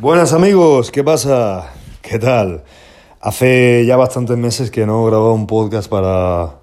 [0.00, 1.72] Buenas amigos, ¿qué pasa?
[2.02, 2.64] ¿Qué tal?
[3.20, 6.56] Hace ya bastantes meses que no grababa un podcast para,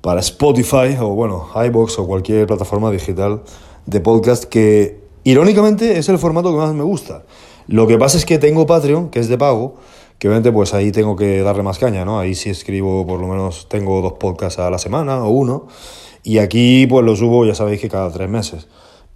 [0.00, 3.42] para Spotify o bueno, iBox o cualquier plataforma digital
[3.84, 7.24] de podcast que irónicamente es el formato que más me gusta.
[7.66, 9.74] Lo que pasa es que tengo Patreon, que es de pago,
[10.18, 12.18] que obviamente pues ahí tengo que darle más caña, ¿no?
[12.18, 15.66] Ahí sí escribo, por lo menos tengo dos podcasts a la semana o uno,
[16.22, 18.66] y aquí pues lo subo, ya sabéis que cada tres meses.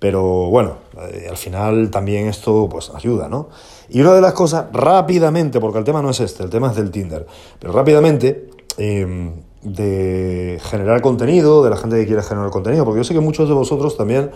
[0.01, 0.77] Pero bueno,
[1.12, 3.50] eh, al final también esto pues ayuda, ¿no?
[3.91, 6.77] Y una de las cosas, rápidamente, porque el tema no es este, el tema es
[6.77, 7.27] del Tinder,
[7.58, 13.05] pero rápidamente, em, de generar contenido, de la gente que quiere generar contenido, porque yo
[13.05, 14.31] sé que muchos de vosotros también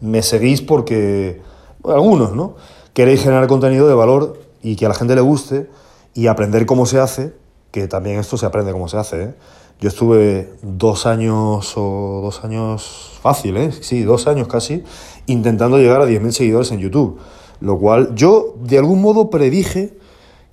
[0.00, 1.42] me seguís porque,
[1.84, 2.56] algunos, ¿no?
[2.94, 5.68] Queréis generar contenido de valor y que a la gente le guste
[6.14, 7.34] y aprender cómo se hace,
[7.72, 9.34] que también esto se aprende cómo se hace, ¿eh?
[9.80, 13.72] Yo estuve dos años o dos años fácil, ¿eh?
[13.72, 14.84] Sí, dos años casi,
[15.26, 17.18] intentando llegar a 10.000 seguidores en YouTube.
[17.60, 19.96] Lo cual yo de algún modo predije,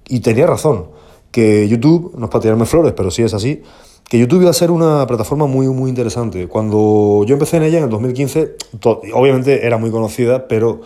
[0.08, 0.88] y tenía razón,
[1.31, 3.64] que YouTube, no es para tirarme flores, pero sí es así,
[4.08, 6.47] que YouTube iba a ser una plataforma muy, muy interesante.
[6.47, 8.56] Cuando yo empecé en ella en el 2015,
[9.14, 10.81] obviamente era muy conocida, pero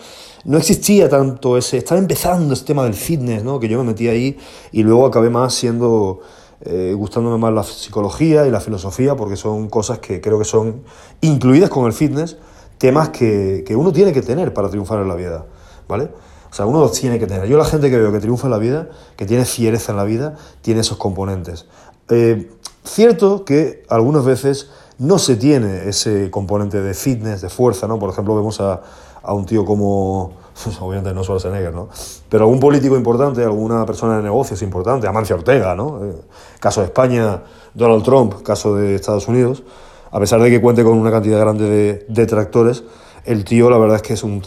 [0.46, 3.60] no existía tanto ese, estaba empezando ese tema del fitness, ¿no?
[3.60, 4.38] Que yo me metí ahí
[4.72, 6.22] y luego acabé más siendo
[6.64, 10.84] eh, gustándome más la psicología y la filosofía, porque son cosas que creo que son
[11.22, 12.38] incluidas con el fitness,
[12.78, 15.46] temas que, que uno tiene que tener para triunfar en la vida,
[15.88, 16.10] ¿vale?
[16.52, 17.48] O sea, uno los tiene que tener.
[17.48, 20.04] Yo la gente que veo que triunfa en la vida, que tiene fiereza en la
[20.04, 21.66] vida, tiene esos componentes.
[22.10, 22.52] Eh,
[22.84, 28.00] cierto que algunas veces no se tiene ese componente de fitness, de fuerza, ¿no?
[28.00, 28.82] Por ejemplo, vemos a,
[29.24, 30.34] a un tío como
[30.80, 31.90] obviamente no Schwarzenegger, ¿no?
[32.30, 36.04] Pero algún político importante, alguna persona de negocios importante, Amancio Ortega, ¿no?
[36.04, 36.16] Eh,
[36.60, 37.44] caso de España,
[37.74, 39.64] Donald Trump, caso de Estados Unidos,
[40.12, 42.84] a pesar de que cuente con una cantidad grande de detractores,
[43.24, 44.42] el tío la verdad es que es un,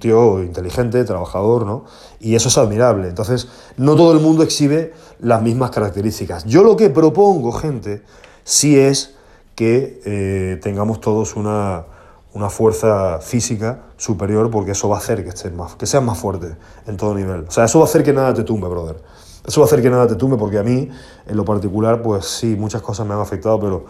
[0.00, 1.84] tío inteligente, trabajador, ¿no?
[2.20, 3.08] Y eso es admirable.
[3.08, 6.44] Entonces, no todo el mundo exhibe las mismas características.
[6.44, 8.02] Yo lo que propongo, gente,
[8.44, 9.14] sí es
[9.54, 11.84] que eh, tengamos todos una
[12.38, 16.18] una fuerza física superior porque eso va a hacer que, estés más, que seas más
[16.18, 16.56] fuerte
[16.86, 17.46] en todo nivel.
[17.48, 19.02] O sea, eso va a hacer que nada te tumbe, brother.
[19.44, 20.88] Eso va a hacer que nada te tumbe porque a mí,
[21.26, 23.86] en lo particular, pues sí, muchas cosas me han afectado, pero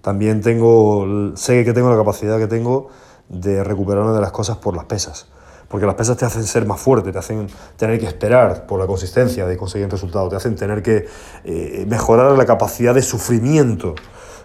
[0.00, 2.88] también tengo, sé que tengo la capacidad que tengo
[3.28, 5.26] de recuperarme de las cosas por las pesas.
[5.66, 8.86] Porque las pesas te hacen ser más fuerte, te hacen tener que esperar por la
[8.86, 11.06] consistencia de conseguir un resultado, te hacen tener que
[11.44, 13.96] eh, mejorar la capacidad de sufrimiento.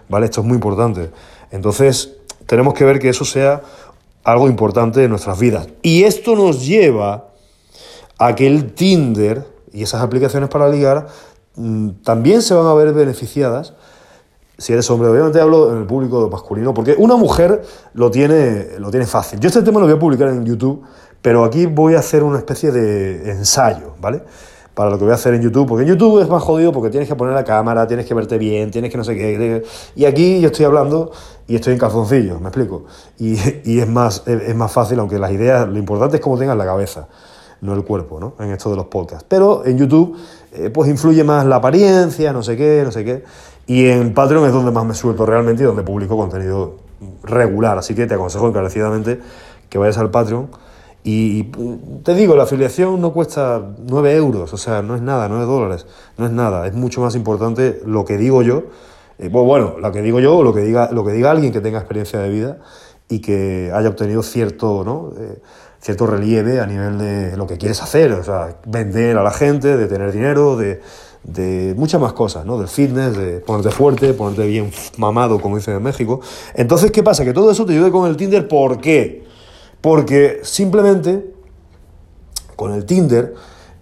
[0.08, 0.26] ¿Vale?
[0.26, 1.12] Esto es muy importante.
[1.50, 2.13] Entonces,
[2.46, 3.62] tenemos que ver que eso sea
[4.24, 5.68] algo importante en nuestras vidas.
[5.82, 7.28] Y esto nos lleva
[8.18, 11.08] a que el Tinder y esas aplicaciones para ligar
[11.56, 13.74] mm, también se van a ver beneficiadas
[14.56, 15.08] si eres hombre.
[15.08, 17.62] Obviamente hablo en el público masculino, porque una mujer
[17.92, 19.40] lo tiene, lo tiene fácil.
[19.40, 20.82] Yo este tema lo voy a publicar en YouTube,
[21.20, 24.22] pero aquí voy a hacer una especie de ensayo, ¿vale?
[24.74, 26.90] Para lo que voy a hacer en YouTube, porque en YouTube es más jodido porque
[26.90, 29.62] tienes que poner la cámara, tienes que verte bien, tienes que no sé qué.
[29.94, 31.12] Y aquí yo estoy hablando
[31.46, 32.84] y estoy en calzoncillos, ¿me explico?
[33.18, 33.34] Y,
[33.78, 37.06] es, más, es más fácil, aunque las ideas, lo importante es cómo tengas la cabeza,
[37.60, 38.34] no el cuerpo, ¿no?
[38.40, 39.24] En esto de los podcasts.
[39.28, 40.16] Pero en YouTube,
[40.52, 43.24] eh, pues influye más la apariencia, no sé qué, no sé qué.
[43.66, 46.78] Y en Patreon es donde más me suelto realmente y donde publico contenido
[47.22, 47.78] regular.
[47.78, 49.20] Así que te aconsejo encarecidamente
[49.68, 50.48] que vayas al Patreon
[51.06, 51.44] y
[52.02, 55.86] te digo, la afiliación no cuesta 9 euros, o sea, no es nada, 9 dólares,
[56.16, 56.66] no es nada.
[56.66, 58.64] Es mucho más importante lo que digo yo,
[59.18, 61.78] eh, bueno, lo que digo yo lo que diga, lo que diga alguien que tenga
[61.78, 62.58] experiencia de vida
[63.08, 65.12] y que haya obtenido cierto, ¿no?
[65.18, 65.42] Eh,
[65.78, 69.76] cierto relieve a nivel de lo que quieres hacer, o sea, vender a la gente,
[69.76, 70.80] de tener dinero, de,
[71.22, 72.56] de muchas más cosas, ¿no?
[72.58, 76.20] Del fitness, de ponerte fuerte, ponerte bien mamado, como dicen en México.
[76.54, 77.26] Entonces, ¿qué pasa?
[77.26, 79.33] Que todo eso te ayude con el Tinder, ¿por qué?
[79.84, 81.30] Porque simplemente
[82.56, 83.34] con el Tinder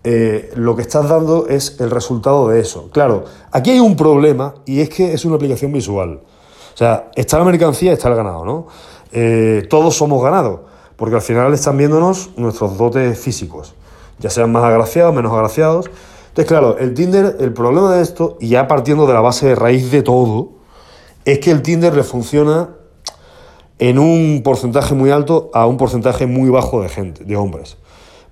[0.02, 2.90] eh, lo que estás dando es el resultado de eso.
[2.90, 6.22] Claro, aquí hay un problema y es que es una aplicación visual.
[6.74, 8.66] O sea, está la mercancía, está el ganado, ¿no?
[9.12, 10.62] Eh, todos somos ganados,
[10.96, 13.76] porque al final están viéndonos nuestros dotes físicos,
[14.19, 15.88] ya sean más agraciados, menos agraciados.
[16.31, 19.54] Entonces, claro, el Tinder, el problema de esto, y ya partiendo de la base de
[19.54, 20.49] raíz de todo,
[21.25, 22.70] es que el Tinder le funciona
[23.82, 27.79] en un porcentaje muy alto a un porcentaje muy bajo de gente, de hombres.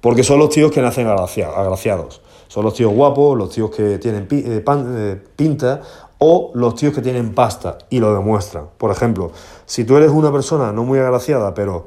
[0.00, 2.22] Porque son los tíos que nacen agraciados.
[2.46, 5.82] Son los tíos guapos, los tíos que tienen eh, eh, pinta
[6.18, 8.66] o los tíos que tienen pasta y lo demuestran.
[8.78, 9.32] Por ejemplo,
[9.66, 11.86] si tú eres una persona no muy agraciada, pero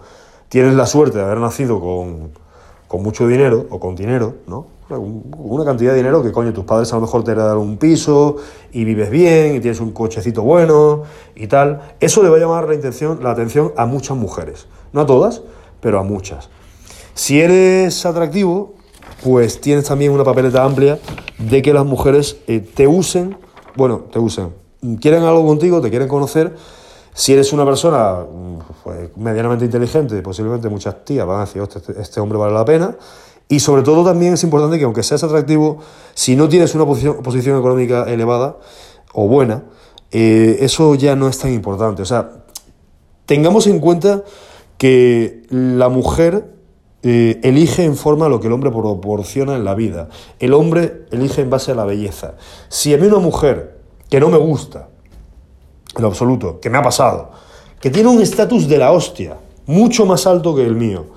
[0.50, 2.32] tienes la suerte de haber nacido con,
[2.90, 4.73] con mucho dinero o con dinero, ¿no?
[4.90, 8.38] Una cantidad de dinero que coño, tus padres a lo mejor te heredaron un piso
[8.72, 11.04] y vives bien y tienes un cochecito bueno
[11.36, 11.96] y tal.
[12.00, 14.68] Eso le va a llamar la, intención, la atención a muchas mujeres.
[14.92, 15.42] No a todas,
[15.80, 16.50] pero a muchas.
[17.14, 18.74] Si eres atractivo,
[19.24, 21.00] pues tienes también una papeleta amplia
[21.38, 23.38] de que las mujeres eh, te usen,
[23.76, 24.50] bueno, te usen,
[25.00, 26.56] quieren algo contigo, te quieren conocer.
[27.14, 28.26] Si eres una persona
[28.84, 32.96] pues, medianamente inteligente, posiblemente muchas tías van a decir, este, este hombre vale la pena.
[33.50, 35.80] Y sobre todo también es importante que aunque seas atractivo,
[36.14, 38.58] si no tienes una posición, posición económica elevada
[39.14, 39.64] o buena,
[40.12, 42.02] eh, eso ya no es tan importante.
[42.02, 42.46] O sea,
[43.26, 44.24] tengamos en cuenta
[44.78, 46.54] que la mujer
[47.04, 50.08] eh, elige en forma lo que el hombre proporciona en la vida.
[50.40, 52.36] El hombre elige en base a la belleza.
[52.70, 53.80] Si a mí una mujer
[54.10, 54.88] que no me gusta,
[55.96, 57.32] en lo absoluto, que me ha pasado,
[57.82, 61.08] que tiene un estatus de la hostia, mucho más alto que el mío,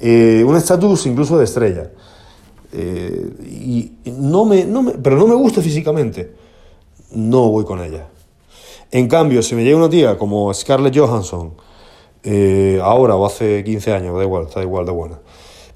[0.00, 1.90] eh, un estatus incluso de estrella,
[2.72, 6.32] eh, y no me, no me, pero no me gusta físicamente,
[7.12, 8.08] no voy con ella.
[8.90, 11.52] En cambio, si me llega una tía como Scarlett Johansson,
[12.82, 15.18] ahora o hace 15 años, da igual, está igual de buena,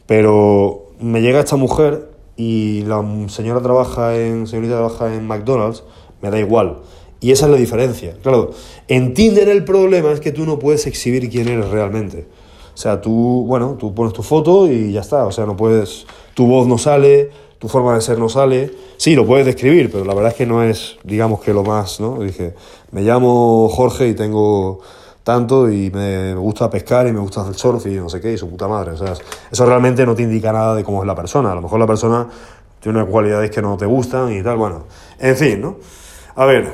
[0.06, 5.84] pero me llega esta mujer y la señora trabaja en, señorita trabaja en McDonald's,
[6.20, 6.78] me da igual.
[7.20, 8.16] Y esa es la diferencia.
[8.22, 8.50] Claro,
[8.88, 12.26] en Tinder el problema es que tú no puedes exhibir quién eres realmente.
[12.74, 15.26] O sea, tú, bueno, tú pones tu foto y ya está.
[15.26, 18.72] O sea, no puedes, tu voz no sale, tu forma de ser no sale.
[18.96, 22.00] Sí, lo puedes describir, pero la verdad es que no es, digamos que lo más,
[22.00, 22.20] ¿no?
[22.20, 22.54] Dije,
[22.90, 24.80] me llamo Jorge y tengo
[25.22, 28.38] tanto y me gusta pescar y me gusta hacer surf y no sé qué, y
[28.38, 28.92] su puta madre.
[28.92, 29.14] O sea,
[29.50, 31.52] eso realmente no te indica nada de cómo es la persona.
[31.52, 32.28] A lo mejor la persona
[32.80, 34.84] tiene cualidades que no te gustan y tal, bueno.
[35.20, 35.76] En fin, ¿no?
[36.34, 36.72] A ver,